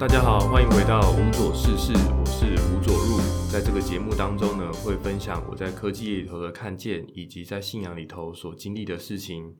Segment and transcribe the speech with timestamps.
[0.00, 3.18] 大家好，欢迎回到无左事事，我是吴佐入。
[3.52, 9.58] 在这个节目当中呢，会分享我在科技里头的看见，以及在信仰里头所经历的事情。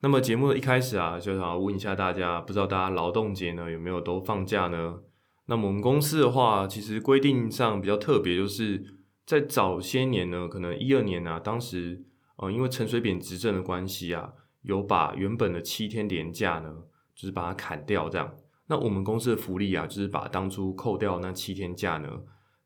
[0.00, 5.02] 那么节目的一开始啊，就想要问一下大家，不知道大家劳动节呢有没有都放假呢？
[5.46, 8.84] 那么我们公司的话，其实规定上比较特别，就是
[9.24, 12.02] 在早些年呢，可能一二年啊，当时
[12.38, 14.32] 呃因为陈水扁执政的关系啊，
[14.62, 16.74] 有把原本的七天年假呢，
[17.14, 18.34] 就是把它砍掉这样。
[18.70, 22.08] 那我们公司的福利啊，就是把当初扣掉那七天假呢，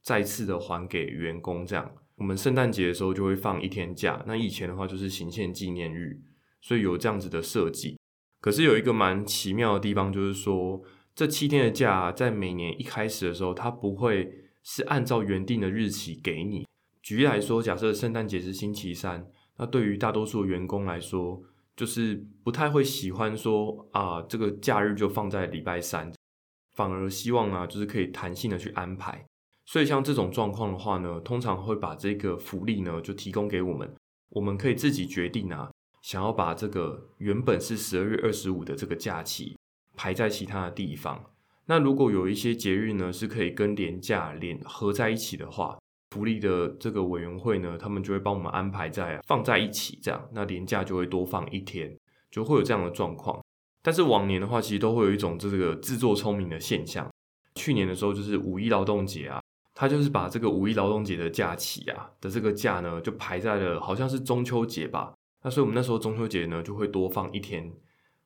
[0.02, 1.64] 再次的还给员工。
[1.64, 4.22] 这样，我们圣诞节的时候就会放一天假。
[4.26, 6.20] 那以前的话就是行宪纪念日，
[6.60, 7.98] 所以有这样子的设计。
[8.42, 10.82] 可是有一个蛮奇妙的地方，就是说
[11.14, 14.30] 这七天的假在每年一开始的时候，它不会
[14.62, 16.66] 是按照原定的日期给你。
[17.02, 21.42] 举例来说，假设圣诞节是星期三，那对于大多数员工来说，
[21.76, 26.12] 就是不太会喜欢说啊，这个假日就放在礼拜三，
[26.76, 29.24] 反而希望啊，就是可以弹性的去安排。
[29.66, 33.92] 所以像这种状况的话呢，通常会把这个福利呢就提供给我们，
[34.30, 35.70] 我们可以自己决定啊，
[36.02, 39.56] 想要把这个原本是十二月二十五的这个假期
[39.96, 41.24] 排在其他的地方。
[41.66, 45.78] 那如果有一些节日呢是可以跟年假连合在一起的话。
[46.14, 51.92] 福利的这个委员会呢，他们就会帮我们安排在放在一起，这样那年假就会多放一天，
[52.30, 53.44] 就会有这样的状况。
[53.82, 57.10] 但是往年的话，其实都会有一种这个自作聪明的现象。
[57.56, 59.42] 去年的时候就是五一劳动节啊，
[59.74, 65.12] 他就是把这个五一劳动节的假期啊的这个假呢，就排在了好像是中秋节吧。
[65.42, 67.72] 那所以我们那时候中秋节呢就会多放一天，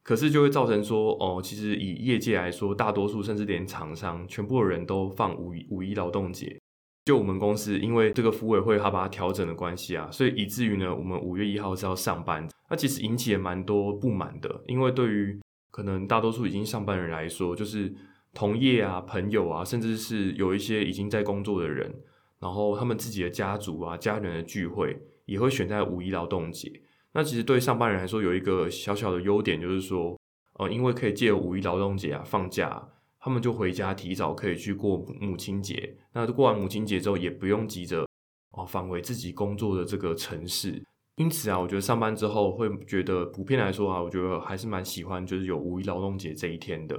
[0.03, 6.61] 可是就会造成说哦，其实以业界来说，大多数甚至连厂商全部的人都放五一五一劳动节。
[7.09, 12.47] 就我们公司，因为这个服委会他把它调整的关系啊，所以以至于呢，我们五月一号是要上班。
[12.69, 17.91] 那其实引起了蛮多不满的，因为对于可能大多数已经上班人来说，就是
[18.35, 21.91] 同业啊、朋友啊，甚至是有一些已经在工作的人，
[22.41, 26.71] 然后他们自己的家族啊、家人的聚会，也会选在五一劳动节。
[27.15, 30.15] 那其实对上班人来说，有一个小小的优点，就是说，
[30.59, 32.87] 呃，因为可以借五一劳动节啊放假。
[33.29, 38.09] 他们就回家提早可以去过母亲节，那过完母亲节之后也不用急着
[38.53, 40.83] 哦返回自己工作的这个城市，
[41.17, 46.97] 因此啊，我觉得上班之后会觉得普遍来说啊，我觉得还是蛮喜欢就是有五一劳动节这一天的，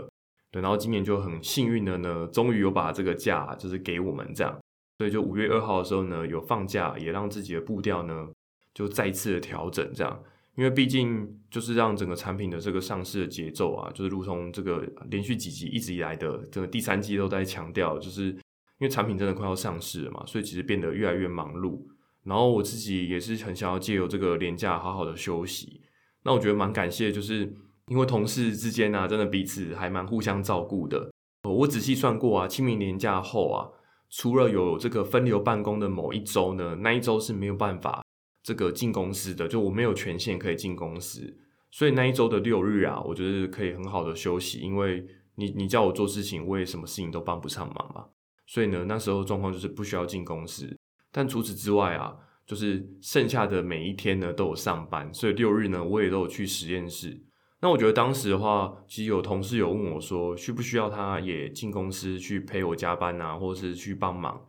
[0.51, 4.55] 对，然后今年就很幸运的呢，终于有把这个假就是给我们这样，
[4.99, 8.27] 所以就五月二号的时候呢有放假，也让自己的步调呢
[8.75, 10.23] 就再次的调整这样。
[10.55, 18.37] 因为毕竟就是让整个产品的这个上市的节奏啊，就是如同这个连续几集一直以来的这个第三季都在强调，就是因
[18.79, 21.81] 为产品真的快要上市了嘛，所以其实变得越来越忙碌。
[22.25, 25.81] 然后我自己也是很想要借由这个年假好好的休息。
[26.23, 27.53] 那我觉得蛮感谢，就是
[27.87, 31.09] 因为同事之间啊，真的彼此还蛮互相照顾的。
[31.43, 33.69] 我仔细算过啊，清明年假后啊，
[34.09, 38.03] 除了有这个分流办公的某一周呢，那一周是没有办法。
[38.41, 41.37] 这个进公司的，就我没有权限可以进公司，
[41.71, 45.05] 所以那一周的六日啊，我觉得可以很好的休息，因为
[45.35, 48.05] 你你叫我做事情，我也什么事情都帮不上忙嘛。
[48.47, 50.75] 所以呢，那时候状况就是不需要进公司，
[51.11, 52.15] 但除此之外啊，
[52.47, 57.21] 就是剩下的每一天呢都有上班，所以六日呢我也都有去实验室。
[57.61, 64.41] 那我觉得当时的话，其实有同事有问我说，需不需要他也进公司去陪我加班啊，或者是去帮忙？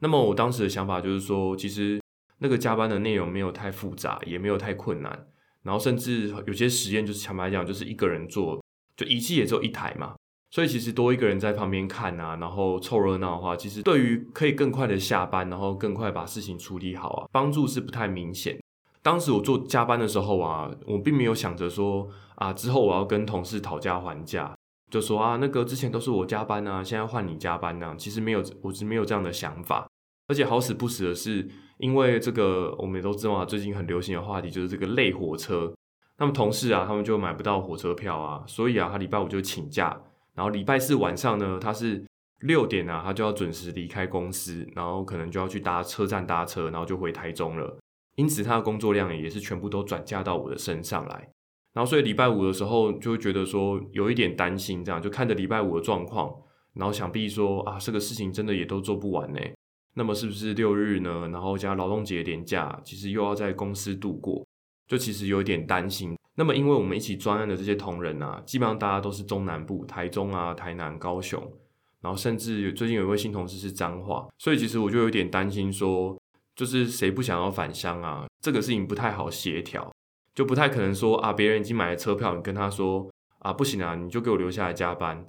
[0.00, 2.00] 那么我当时的想法就是说，其实。
[2.38, 5.26] 那个加班的内容没有太复杂，也没有太困难，
[5.62, 8.62] 然后甚至有些实验就是坦白讲，就是一个人做，
[8.96, 10.14] 就仪器也只有一台嘛，
[10.50, 18.58] 所以其实多一个人在旁边看啊，然后凑热闹的话，其实对于可以更快的下班，然后更快把事情处理好啊，帮助是不太明显。
[19.02, 24.56] 当时我做加班的时候啊，我并没有想着说啊，之后我要跟同事讨价还价，
[24.90, 29.86] 就说啊，那个之前都是我加班啊，现在换你加班呢，其实没有，我是没有这样的想法。
[30.26, 31.46] 而且好死不死的是，
[31.84, 35.70] 因为这个我们也都知道啊，最近很流行的话题就是这个累火车。
[36.16, 39.94] 那么同事啊，他们就买不到火车票啊，所以啊，他礼拜五就请假，
[40.34, 42.02] 然后礼拜四晚上呢，他是
[42.40, 47.76] 六点啊，他就要准时离开公司，然后可能就要去搭车站搭车，然后就回台中了。
[48.16, 51.28] 因此他的工作量也是全部都转嫁到我的身上来。
[51.74, 56.34] 然后所以礼拜五的时候就会觉得说有一点担心，这样就看着礼拜五的状况，
[56.72, 59.40] 然后想必说啊，这个事情真的也都做不完呢。
[59.94, 61.28] 那么是不是六日呢？
[61.32, 64.44] 然后加劳动节连假，其实又要在公司度过，
[64.86, 66.16] 就其实有点担心。
[66.34, 71.40] 那么因为我们一起专案的这些同仁啊，基本上大家都是中南部，台中啊、台南、高雄，
[72.00, 76.20] 然后甚至最近有一位新同事是彰化，所以其实我就有点担心说，
[76.56, 78.26] 就是谁不想要返乡啊？
[78.40, 79.92] 这个事情不太好协调，
[80.34, 83.08] 就不太可能说啊，别人已经买了车票，你跟他说
[83.38, 85.24] 啊，不行啊，你就给我留下来加班。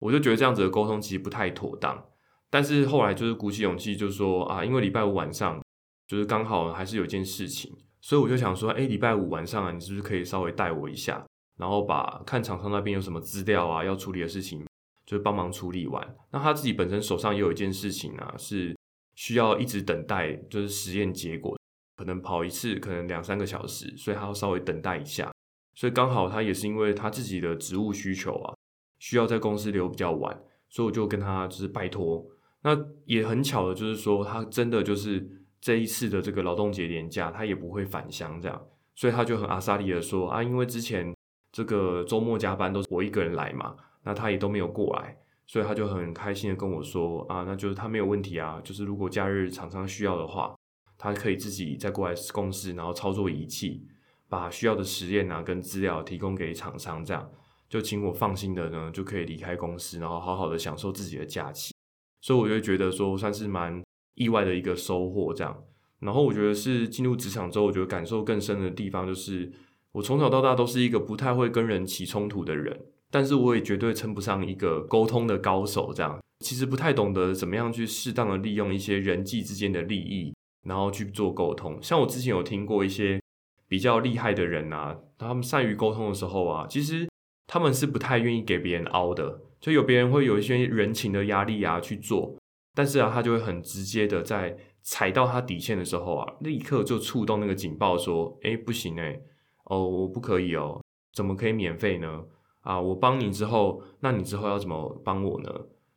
[0.00, 2.04] 我就觉得这样子的沟通其实不太妥当。
[2.52, 5.58] 但是后来就是鼓起勇气，就说啊，因为礼拜五晚上
[6.06, 11.24] 就是刚好还是有件事情，所以我就想说，哎，礼拜五晚上啊，你是不是可以稍微带我一下，
[11.58, 14.62] 然后把看厂商那边有什么资料啊要处理的事情，
[15.06, 16.14] 就是帮忙处理完。
[16.30, 18.76] 那他自己本身手上也有一件事情啊，是
[19.14, 21.58] 需要一直等待，就是实验结果，
[21.96, 25.32] 可能跑一次可能两三个小时，所以他要稍微等待一下。
[25.74, 28.54] 所以刚好他也是因为他自己的职务需求啊，
[28.98, 30.38] 需要在公司留比较晚，
[30.68, 32.22] 所以我就跟他就是拜托。
[32.62, 38.62] 那也很巧的，就是说他真的就是这一次的这个劳动节连假，他也不会返乡这样，
[38.94, 41.14] 所以他就很阿萨利的说啊，因为之前
[41.50, 45.16] 这个周末加班都是我一个人来嘛，那他也都没有过来，
[45.46, 50.54] 所以他就很开心的跟我说啊，那就是他没有问题啊，就是如果假日厂商需要的话，
[50.96, 53.86] 他可以自己再过来公司，然后操作仪器。
[54.28, 57.30] 把需要的实验啊跟资料提供给厂商，这样
[57.68, 61.74] 就请我放心的呢，就可以离开公司，然后好好的享受自己的假期。
[62.22, 63.82] 所以我就觉得说，算是蛮
[64.14, 65.34] 意外的一个收获。
[65.34, 65.62] 这样，
[66.00, 69.52] 然后我觉得是进入职场之后，我觉得感受更深的地方，就是
[69.92, 75.92] 我从小到大都是一个不太会跟人起冲突的人，但是我也绝对称不上一个沟通的高手。
[75.92, 80.32] 这样，其实不太懂得怎么样去适当的利用一些人际之间的利益，
[80.64, 81.78] 然后去做沟通。
[81.82, 83.20] 像我之前有听过一些。
[83.68, 87.08] 比较厉害的人啊，他们善于沟通的时候啊，其实
[87.46, 92.36] 他们是不太愿意给别人凹的，就有别人会有一些人情的压力啊去做，
[92.74, 99.20] 但是啊，他就会很直接的在踩到他底线的时候啊，立刻就触动那个警报，说：“哎，不行哎，
[99.66, 100.82] 哦，我不可以哦，
[101.14, 102.24] 怎么可以免费呢？
[102.62, 105.48] 啊，我帮你之后，那你之后要怎么帮我呢？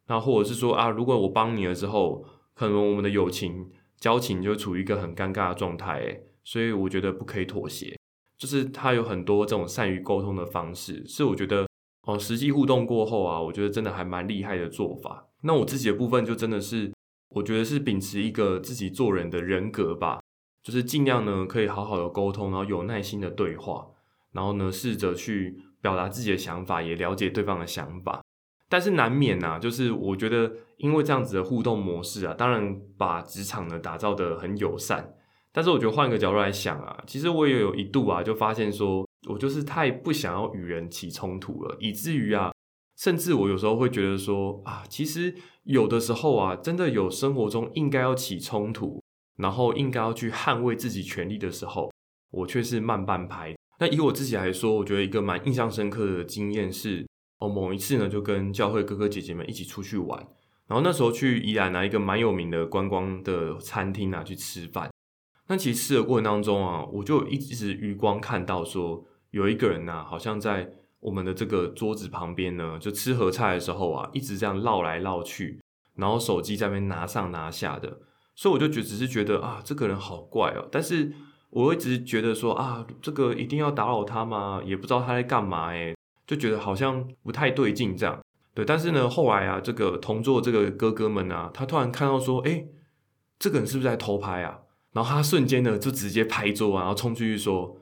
[0.07, 2.23] 那或者是说啊，如果我帮你了之后，
[2.53, 7.97] 可能我们的友情交情就处于一个很尴尬的状态，哎。”所以我觉得不可以妥协，
[8.38, 11.67] 就是他有很多这种善于沟通的方式，是我觉得
[12.06, 15.28] 哦，实际互动过后啊，我觉得真的还蛮厉害的做法。
[15.42, 16.92] 那我自己的部分就真的是，
[17.30, 20.22] 我觉得是秉持一个自己做人的人格吧，
[20.63, 23.88] 就是尽量呢可以好好的沟通，然后有耐心的对话，
[24.31, 28.22] 然后呢试着去表达自己的想法，也了解对方的想法。
[28.69, 35.13] 但是难免呐，就是我觉得因为这样子的互动模式啊，当然把职场呢打造的很友善。
[35.51, 42.51] 但是我觉得换个角度来想啊，其实我也有一度啊，就发现说我就是太不想要与人起冲突了，以至于啊，
[42.98, 49.01] 甚至我有时候会觉得说啊，其实有的时候啊，真的有生活中应该要起冲突，
[49.38, 51.92] 然后应该要去捍卫自己权利的时候，
[52.31, 53.56] 我却是慢半拍。
[53.80, 57.06] 那以我自己来说，我觉得一个蛮印象深刻的经验是，
[57.39, 60.18] 哦，某一次呢，就跟教会哥哥姐姐们一起出去玩，
[60.68, 64.89] 然后那时候去宜兰啊一个蛮有名的观光的餐厅啊去吃饭。
[65.48, 69.06] 那其实吃的过程当中啊，我就一直余光看到说，
[69.36, 70.72] 有一个人呐，好像在
[71.02, 75.60] 我们的这个桌子旁边呢，就吃合菜的时候啊，一直这样绕来绕去，
[75.96, 78.00] 然后手机在那边拿上拿下的，
[78.34, 80.70] 所以我就觉只是觉得啊，这个人好怪哦。
[80.72, 81.12] 但是
[81.50, 84.62] 我一直觉得说啊，这个一定要打扰他吗？
[84.66, 85.94] 也不知道他在干嘛诶，
[86.26, 88.18] 就觉得好像不太对劲这样。
[88.54, 92.68] 对，但是呢，后来啊，这个同桌这个哥哥们啊，他突然看到说，哎，
[93.38, 94.60] 这个人是不是在偷拍啊？
[94.94, 97.75] 然后他瞬间呢，就直接拍桌啊，然后冲出去说：“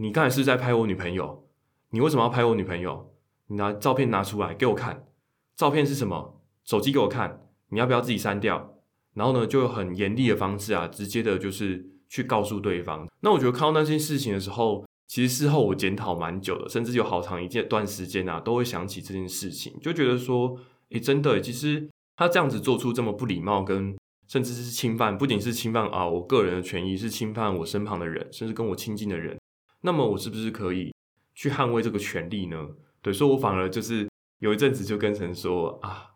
[0.00, 1.44] 你刚才是在拍我女朋友？
[1.90, 3.12] 你为什么要拍我女朋友？
[3.48, 5.08] 你拿照片拿出来给我看，
[5.56, 6.40] 照片是什么？
[6.64, 8.78] 手机给我看，你要不要自己删掉？”
[9.14, 13.08] 然后呢，就很严厉的方式啊，直接的就是去告诉对方。
[13.22, 20.56] 那我觉得看到那件事情的时候，其实事后我检讨蛮久的，甚至有好长一件段时间啊，都会想起这件事情，就觉得说
[20.90, 23.96] ：“诶，真的，其实他这样子做出这么不礼貌跟。”
[24.28, 29.34] 甚至是侵犯，不仅是侵犯啊我个人的权益，是侵犯我身旁的人，甚至跟我亲近的人。
[29.88, 30.94] 那么我是不是可以
[31.34, 32.68] 去捍卫这个权利呢？
[33.00, 34.06] 对，所以我反而就是
[34.40, 36.10] 有一阵子就跟神说啊，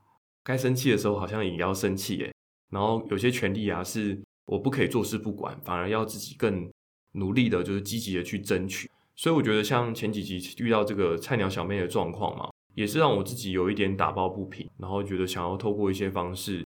[0.45, 2.31] 该生气的时候好像也要生气耶。
[2.69, 6.71] 然后有些权利啊，是我不可以坐视不管，反而要自己更
[7.12, 8.91] 努力的，就是积极的去争取。
[9.17, 16.62] 所以我觉得像前几集遇到这个菜鸟小妹的状况嘛，也是让我自己有一点打抱不平，然后觉得想要透过一些方式。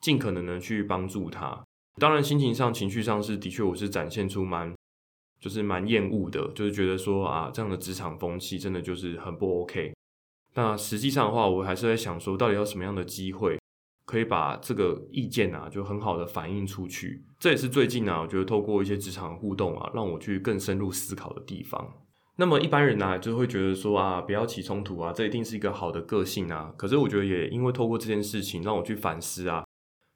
[0.00, 1.64] 尽可能的去帮助他，
[1.96, 4.72] 当然心情上、情绪上是的确，我是展现出蛮
[5.40, 9.92] 就是蛮厌恶的，就是觉得说啊，这样的职场风气真的就是很不 OK。
[10.54, 13.58] 那实际上的话，我还是在想说，到底要什么样的机会
[14.04, 17.22] 可以把这个意见啊，就很好的反映出去。
[17.38, 21.94] 这也是最近啊，我觉得透过一些职场互动啊，让我去更深入思考的地方。
[22.40, 26.72] 那么一般人呢，就会觉得说啊，不要起冲突啊，这一定是一个好的个性啊。
[26.76, 29.64] 可是我觉得也因为透过这件事情，让我去反思啊。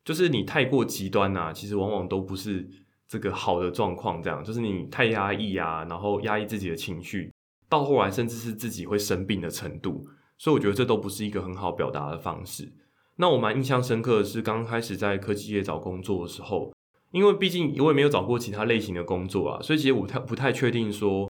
[0.04, 2.68] 就是你太过极端呐，其实往往都不是
[3.12, 4.22] 这个好的状况。
[4.22, 7.30] 这样，就是你太压抑啊，然后压抑自己的情绪，
[7.68, 10.02] 到后来甚至是自己会生病的程度。
[10.38, 12.72] 所以我觉得这都不是一个很好表达的方式。
[13.16, 16.72] 那我蛮印象深刻的是，刚开始在科技业找工作的时候，
[17.10, 21.30] 因为毕竟我也没有找过其他类型的工作啊，所以其实我太不太确定说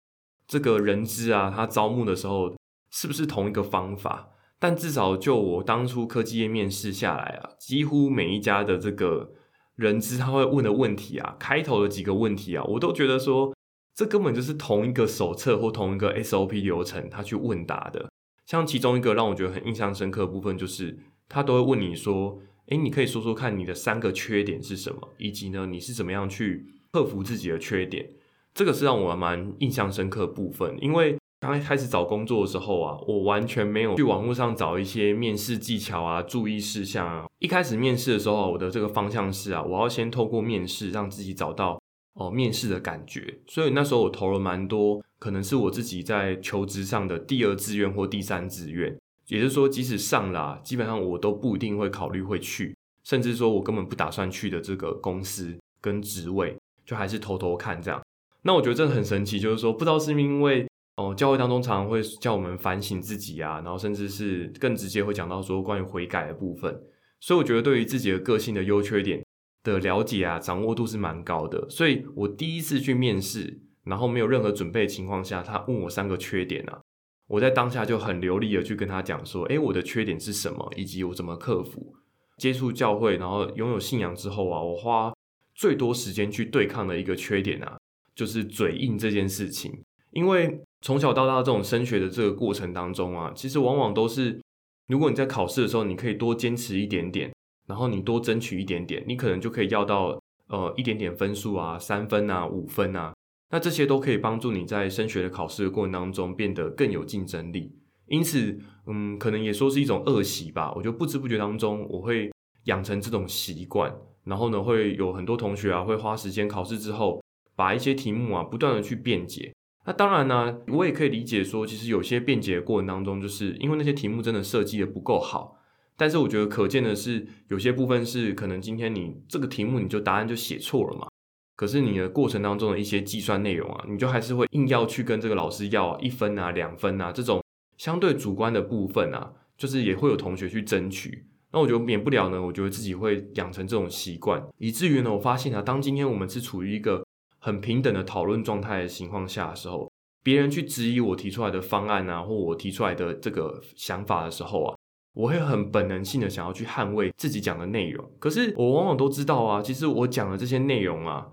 [0.47, 2.55] 这个人资啊，他招募的时候
[2.89, 4.29] 是不是同一个方法。
[4.59, 9.29] 但至少就我当初科技业面试下来啊，几乎每一家的这个
[9.77, 13.55] 人资他会问的问题啊，开头的几个问题啊，我都觉得说
[13.95, 18.09] 这根本就是同一个手册或同一个 SOP 流程，他去问答的。
[18.45, 20.97] 像其中一个让我觉得很印象深刻的部分，就是
[21.29, 28.09] 他都会问你说：“诶，你可以说说看你的三个缺点是什么，以及呢，你是怎么样去克服自己的缺点。”
[28.53, 31.17] 这个是让我蛮印象深刻部分，因为。
[31.39, 37.27] 刚开始找工作的时候啊，我完全没有去网络上找一些面试技巧啊、注意事项啊。
[37.37, 41.79] 一开始面试的时候，我的这个方向是啊，我要先透过面试让自己找到
[42.13, 43.39] 哦面试的感觉。
[43.45, 48.97] 所以那时候我投了蛮多，可能是我自己在求职上的第二志愿或第三志愿。
[49.27, 58.01] 也就是说，即使上了，基本上我都不一定会考虑会去，甚至说我根本不打算去的这个公司跟职位，就还是偷偷看这样。
[58.41, 60.65] 那我觉得这很神奇，就是说不知道是因为。
[60.97, 66.75] 哦，教会当中常常会叫我们反省自己啊，然后甚至是更直接会讲到说关于悔改的部分。
[67.19, 69.23] 所以我觉得对于自己的个性的优缺点
[69.63, 71.69] 的了解啊，掌握度是蛮高的。
[71.69, 76.81] 所以我第一次去面试，然后没有任何准备的情况下，他问我三个缺点啊，
[77.27, 81.93] 我在当下就很流利的去跟他讲说，诶，我的缺点是什么，以及我怎么克服。
[82.37, 85.13] 接触教会，然后拥有信仰之后啊，我花
[85.53, 87.77] 最多时间去对抗的一个缺点啊，
[88.15, 90.59] 就是嘴硬这件事情，因为。
[90.81, 94.41] 从小到大这种升学的这个过程当中啊，其实往往都是，
[94.87, 97.33] 如果你在考试的时候，你可以多坚持一点点，
[97.67, 103.13] 然后你多争取一点点，你可能就可以要到呃一点点分数啊，三分啊，五分啊，
[103.49, 107.71] 那这些都可以帮助你在升学的考试的过程当中变得更有竞争力。
[108.05, 110.71] 因此，嗯，可能也说是一种恶习吧。
[110.75, 112.31] 我就不知不觉当中，我会
[112.65, 113.93] 养成这种习惯，
[114.23, 117.21] 然后呢，会有很多同学啊，会花时间考试之后，
[117.55, 119.53] 把一些题目啊，不断的去辩解。
[119.87, 125.57] 那当然呢，我也可以理解说，其实有些辩解的过程当中，就是因为那些题目真的设计的不够好。
[125.95, 131.07] 但是我觉得可见的是，有些部分是可能今天你这个题目你就答案就写错了嘛。
[131.55, 137.41] 可是你的过程当中的一些计算内容啊，你就还是会硬要去跟这个老师要一分啊、两分啊这种
[137.77, 141.27] 相对主观的部分啊，就是也会有同学去争取。
[141.53, 147.06] 那我觉得免不了呢，我觉得自己会养成这种习惯，以至于呢，我发现啊，当今天我们是处于一个。
[147.39, 149.91] 很平等的讨论状态的情况下的时候，
[150.23, 154.77] 别人去质疑我提出来的方案啊，或我提出来的这个想法的时候啊，
[155.13, 158.09] 我会很本能性的想要去捍卫自己讲的内容。
[158.19, 161.29] 可是我往往都知道啊，其实我讲的这些内容啊，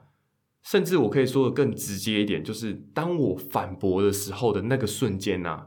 [0.62, 5.66] 甚至我可以说的更直接一点，就是当我反驳的时候的那个瞬间呐，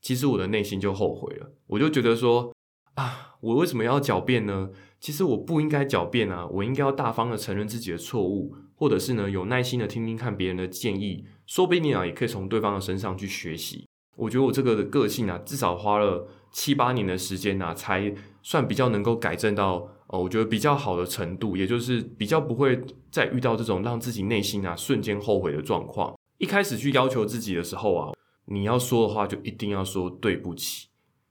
[0.00, 2.54] 其实我的内心就后悔了，我就觉得说
[2.94, 4.70] 啊，我为什么要狡辩呢？
[4.98, 8.54] 其实我不应该狡辩啊，我应该要大方的承认自己的错误。
[8.82, 13.86] 或者是呢，有耐心的听听看别人的建议，说不定啊，也可以从对方的身上去学习。
[14.16, 18.12] 我觉得我这个的个性啊，至少花了七八年的时间啊，才
[18.42, 26.18] 算比较能够改正到哦，我觉得比较好的程度，也就是比较不会再遇到这种让自己内心啊瞬间后悔的状况。
[26.38, 28.12] 一开始去要求自己的时候啊，
[28.46, 30.88] 你要说的话就一定要说对不起，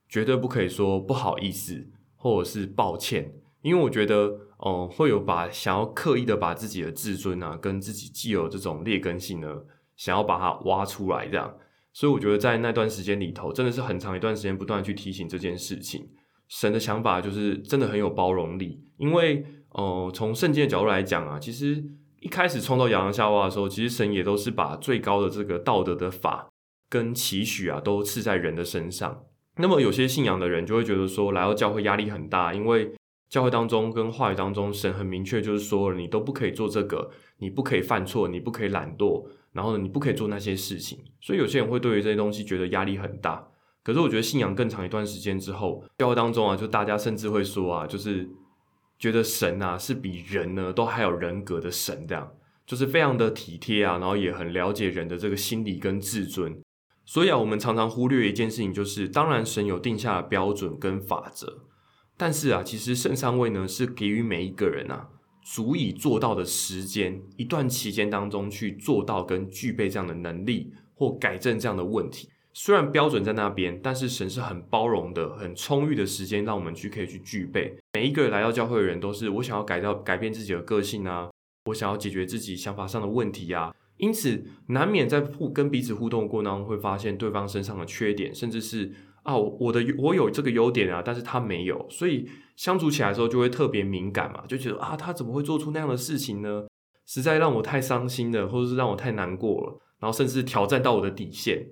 [0.08, 4.38] 绝对不可以说不好意思或者是抱歉，因为我觉得。
[4.64, 9.48] 哦，会有把想要刻意的把自己的自尊啊，跟自己既有这种劣根性呢，
[9.96, 11.52] 想要把它挖出来，这样。
[11.92, 16.08] 所以我觉得在那段时间里头，真的是很长一段时间不断去提醒这件事情。
[16.46, 21.84] 神的想法就是真的很有包容力，因为哦，从圣经的角度来讲啊，其实
[22.20, 26.48] 一开始创造亚当夏娃的时候，其实神也都是把最高的这个道德的法
[26.88, 29.24] 跟期许啊，都赐在人的身上。
[29.56, 32.92] 那么有些信仰的人就会觉得说，来到教会压力很大，因为。
[33.32, 40.98] 教会当中跟话语当中，神很明确就是说了，你都不可以做这个，你不可以犯错，你不可以懒惰，然后呢，你不可以做那些事情。
[41.18, 43.48] 所以有些人会对于这些东西觉得压力很大。
[43.82, 48.28] 可是我觉得信仰更长一段时间之后，教会当中啊，就大家甚至会说啊，就是
[48.98, 52.30] 觉得神啊是比人呢都还有人格的神，这样
[52.66, 56.60] 就是非常的体贴啊，然后也很了解人的这个心理跟自尊。
[57.06, 61.64] 所以啊，我们常常忽略一件事情，就是当然神有定下的标准跟法则。
[62.24, 65.08] 但是啊，其实圣上位呢是给予每一个人啊
[65.42, 72.28] 足以做到的时间一段期间当中去做到跟具备这样的能力或改正这样的问题。
[72.52, 77.76] 虽然标准在那边，但是神是很包容的，很充裕的时间让我们去可以去具备。
[77.94, 81.28] 每一个来到教会的人都是我想要改掉改变自己的个性啊，
[81.64, 83.74] 我想要解决自己想法上的问题啊。
[83.96, 96.66] 因此难免在互跟彼此互动过程当中会发现对方身上的缺点，甚至是啊，我的我有这个优点啊，但是他没有，所以相处起来的时候就会特别敏感嘛，就觉得啊，他怎么会做出那样的事情呢？
[97.06, 101.66] 实在让我太伤心了，或者是让我太难过了，然后甚至挑战到我的底线。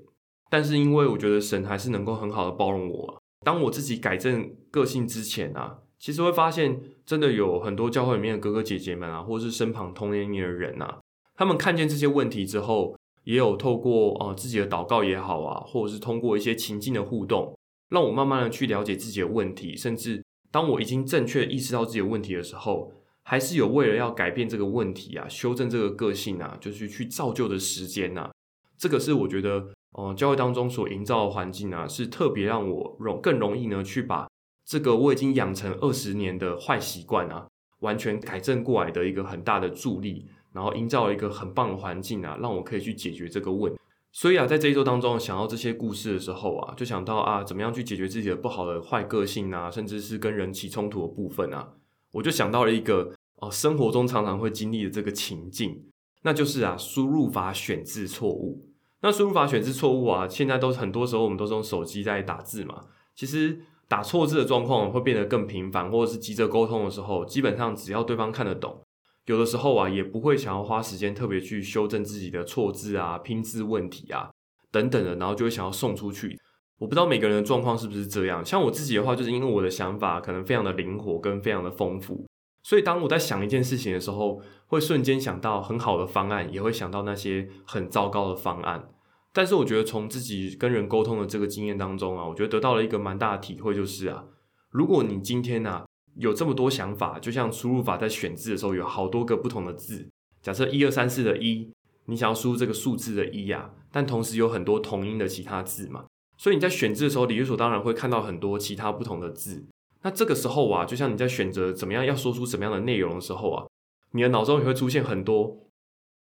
[0.48, 11.00] 但是因为我觉得神还是能够很好的包容我，当我自己改正个性之前啊，其实会发现真的有很多教会里面的哥哥姐姐们啊，或者是身旁同年龄的人啊，
[11.36, 12.96] 他们看见这些问题之后。
[13.24, 17.56] 也有透过呃自己的祷告也好啊，或者是通过一些情境的互动，
[17.90, 28.30] 让我慢慢的去了解自己的问题，甚至当我已经正确意识到自己的问题的时候，还是有为了要改变这个问题啊，修正这个个性啊，就是去造就的时间呐。
[28.76, 34.26] 这个是我觉得，呃，教会当中所营造的环境啊，是特别让我容更容易呢去把
[34.64, 37.46] 这个我已经养成二十年的坏习惯啊，
[37.80, 40.26] 完全改正过来的一个很大的助力。
[40.52, 43.72] 然后营造一个很棒的环境啊，让我可以去解决这个问。
[44.12, 51.74] 所以啊，在这一周当中想到这些故事的时候啊，就想到啊，怎么样去解决自己的不好的坏个性啊，甚至是跟人起冲突的部分啊，
[52.12, 55.84] 我就想到了一个哦，生活中常常会经历的这个情境，
[56.22, 58.66] 那就是啊，输入法选字错误。
[59.02, 68.82] 那输入法选字错误啊，现在都很多时候我们都是用手机在打字嘛，其实打错字的状况会变得更频繁，或者是急着沟通的时候，基本上只要对方看得懂。
[69.26, 74.30] 有的时候啊，也不会想要花时间特别去修正自己的错字啊、拼字问题啊
[74.72, 76.36] 等等的，然后就会想要送出去。
[76.78, 78.44] 我不知道每个人的状况是不是这样。
[78.44, 82.26] 像我自己的话，就是因为我的想法可能非常的灵活跟非常的丰富，
[82.62, 88.88] 所以当我在想一件事情的时候，会瞬间想到很好的方案，也会想到那些很糟糕的方案。
[89.32, 94.24] 但是我觉得从自己跟人沟通的这个经验当中啊，我觉得得到了一个蛮大的体会，就是啊，
[94.70, 95.84] 如果你今天呢。
[96.20, 100.08] 有这么多想法，就像输入法在选字的时候有好多个不同的字。
[100.42, 101.70] 假设一二三四的一，
[102.04, 106.04] 你想要输入这个数字的一呀，但同时有很多同音的其他字嘛，
[106.36, 109.64] 所以你在选字的时候，理所当然会看到很多其他不同的字。
[110.02, 113.66] 那这个时候啊，就像你在选择怎么样要说出什么样的内容的时候啊，
[114.12, 115.68] 你的脑中也会出现很多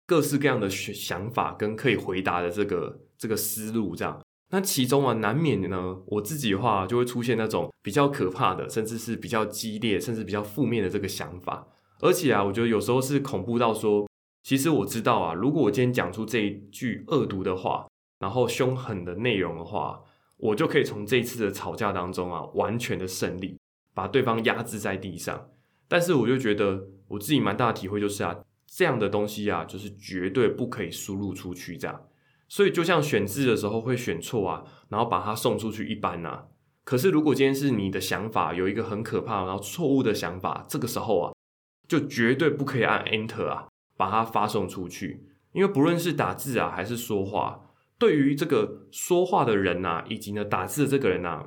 [0.06, 4.20] 各式各样的想法跟可以回答的这个这个思路，这样。
[4.54, 11.66] 那其中啊，难免呢，我自己的话就会出现那种比较可怕的，甚至是比较激烈，甚至比较负面的这个想法。
[11.98, 14.08] 而且啊，我觉得有时候是恐怖到说，
[14.44, 17.88] 其实我知道啊，如果我今天讲出这一句恶毒的话，
[18.20, 20.00] 然后凶狠的内容的话，
[20.36, 23.58] 我就可以从这一次的吵架当中啊，完全的胜利，
[23.92, 25.48] 把对方压制在地上。
[25.88, 28.36] 但是我就觉得我自己蛮大的体会就是啊，
[28.68, 32.00] 这样的东西啊，就是绝对不可以输入出去这样。
[32.48, 36.44] 所以就像选字的时候会选错啊，然后把它送出去一般呐。
[36.84, 41.32] 可是如果今天是你的想法有一个很可怕然后错误的想法，这个时候啊，
[41.88, 45.26] 就绝对不可以按 Enter 啊，把它发送出去。
[45.52, 51.46] 因为不论是打字啊还是说话，对于这个说话的人呐，以及呢打字的这个人呐，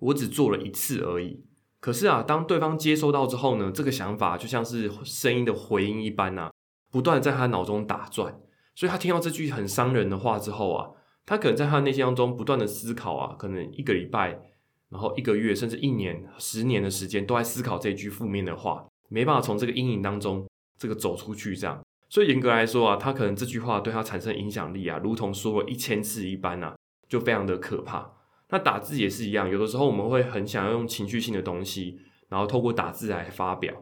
[0.00, 1.44] 我只做了一次而已。
[1.80, 6.50] 可是啊，当对方接收到之后呢，这个想法就像是声音的回音一般呐，
[6.90, 8.40] 不断在他脑中打转。
[8.74, 10.90] 所以他听到这句很伤人的话之后啊，
[11.24, 14.38] 他可能在他内心当中不断的思考啊，可能一个礼拜，
[14.90, 20.46] 然后一个月，甚至一年、十年的时间都在思考这句负面的话，没办法从这个阴影当中
[20.78, 21.56] 这个走出去。
[21.56, 26.74] 这样，所以严格来说啊，他可能这句话对他产生影响力啊，如同说了一千次一般啊，
[27.08, 28.12] 就非常的可怕。
[28.50, 33.72] 那打字也是一样，有的时候我们会很想要用情绪性的东西，然后透过打字来发表。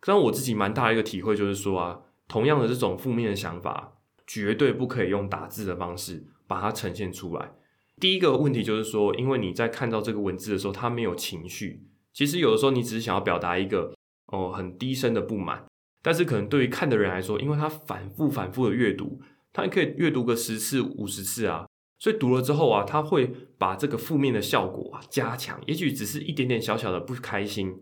[0.00, 3.92] 但我自己蛮大的一个体会就是说啊，同样的这种负面的想法。
[4.28, 7.50] 绝对不可以用打字的方式把它呈现出来。
[7.98, 11.82] 第一个问题就是说，因为你在看到这个文字的时候，它没有情绪。
[12.12, 13.94] 其实有的时候你只是想要表达一个
[14.26, 15.64] 哦很低声的不满，
[16.02, 19.20] 但是可能对于看的人来说，因为他反复反复的阅读，
[19.52, 21.66] 他可以阅读个十次五十次啊，
[21.98, 25.60] 所以读了之后啊，他会把这个负面的效果啊加强。
[25.66, 27.74] 也许只是一点点小小的不开心，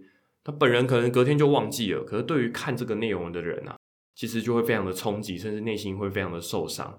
[0.45, 2.05] 他本人可能隔天就忘记了。
[2.05, 3.77] 可是对于看这个内容的人啊。
[4.17, 6.97] 其实就会非常的冲击，甚至内心会非常的受伤。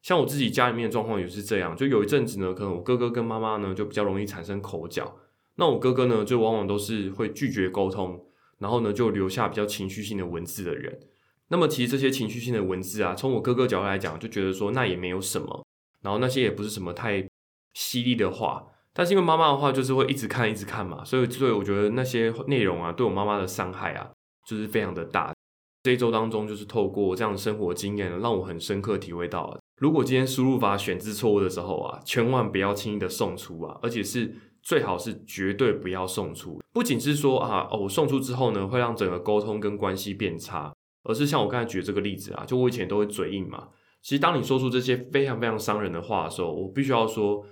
[0.00, 5.16] 像我自己家里面的状况也是这样，就有一阵子呢，可能我哥哥跟妈妈呢就比较容易产生口角。
[5.56, 8.24] 那我哥哥呢，就往往都是会拒绝沟通，
[8.58, 11.00] 然后呢就留下比较情绪性的文字的人。
[11.48, 15.66] 那么其实这些情绪性的文字啊，从我哥哥角度来讲，就觉得说那也没有什么，
[16.00, 17.28] 然后那些也不是什么太
[17.74, 18.64] 犀利的话。
[18.92, 24.10] 但是因为妈妈的话就是会一直看一直看嘛，所以所以我觉得那些内容啊，对我妈妈的伤害啊，
[24.46, 25.34] 就是非常的大。
[25.82, 36.60] 这一周当中，就是透过这样的生活经验，让我很深刻体会到，如果今天输入法选字错误的时候啊，千万不要轻易的送出啊，而且是最好是绝对不要送出。
[36.72, 43.68] 不仅是说啊，哦，我送出之后呢，会让整个沟通跟关系变差，而是像我刚才举这个例子啊，就我以前都会嘴硬嘛。
[44.02, 47.44] 其实当你说出这些非常非常伤人的话的时候，我必须要说，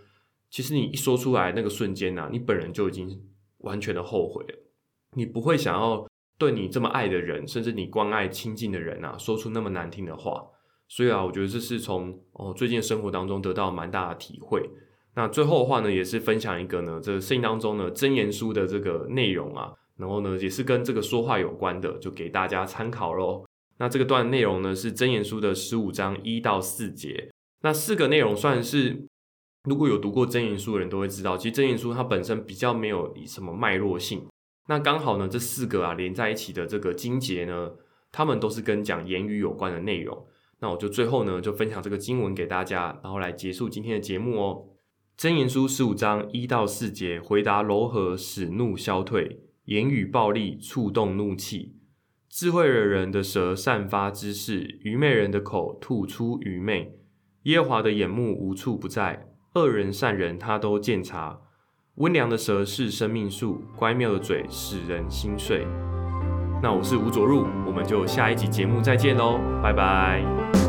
[0.51, 3.23] 其实你一说出来那个瞬间呐，你本人就已经
[3.59, 4.55] 完全的后悔了，
[5.15, 6.08] 你不会想要
[6.39, 10.43] 对你这么爱的人，甚至你关爱亲近的人啊，说出那么难听的话。
[10.87, 14.71] 所以啊，我觉得这是从哦最近生活当中得到蛮大的体会。
[15.15, 23.45] 那最后的话呢，也是分享一个呢，这个圣经当中呢真言书的这个内容啊，然后呢也是跟这个说话有关的，就给大家参考喽。
[23.79, 27.31] 那这个段内容呢是真言书的十五章一到四节。
[27.63, 29.07] 那四个内容算是，
[29.65, 34.25] 如果有读过真言书的人都会知道，其实真言书它本身比较没有什么脉络性。
[34.69, 37.73] 那刚好呢这四个啊连在一起的这个经节呢，
[38.13, 40.27] 他们都是跟讲言语有关的内容。
[40.61, 44.65] 那我就最后呢就分享这个经文给大家，然后来结束今天的节目哦。
[45.17, 51.77] 真言书十五章一到四节，回答柔和使怒消退，言语暴力触动怒气。
[52.29, 56.99] 智慧的人的舌散发知识，愚昧人的口吐出愚昧。
[57.45, 61.41] 耶和华的眼目无处不在，恶人善人他都见察。
[61.99, 65.67] 温良的舌是生命树，乖妙的嘴使人心碎。
[66.63, 70.68] 那我是吴卓入，我们就下一集节目再见喽，拜拜。